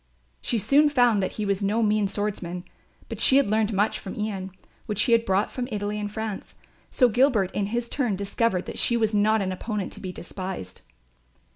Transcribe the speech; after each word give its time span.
She 0.41 0.57
soon 0.57 0.89
found 0.89 1.21
that 1.21 1.33
he 1.33 1.45
was 1.45 1.61
no 1.61 1.83
mean 1.83 2.07
swordsman; 2.07 2.63
but 3.07 3.19
she 3.19 3.37
had 3.37 3.51
learned 3.51 3.71
much 3.71 3.99
from 3.99 4.15
Ian, 4.15 4.49
which 4.87 5.03
he 5.03 5.11
had 5.11 5.25
brought 5.25 5.51
from 5.51 5.67
Italy 5.71 5.99
and 5.99 6.11
France; 6.11 6.55
so 6.89 7.07
Gilbert 7.07 7.51
in 7.51 7.67
his 7.67 7.87
turn 7.87 8.15
discovered 8.15 8.65
that 8.65 8.79
she 8.79 8.97
was 8.97 9.13
not 9.13 9.43
an 9.43 9.51
opponent 9.51 9.93
to 9.93 9.99
be 9.99 10.11
despised. 10.11 10.81